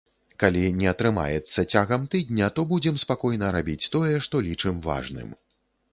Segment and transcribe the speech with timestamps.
[0.43, 5.29] Калі не атрымаецца цягам тыдня, то будзем спакойна рабіць тое, што лічым важным.